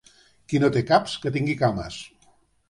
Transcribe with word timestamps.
Qui 0.53 0.61
no 0.63 0.69
té 0.77 0.81
caps, 0.91 1.13
que 1.27 1.33
tingui 1.37 1.55
cames. 1.61 2.01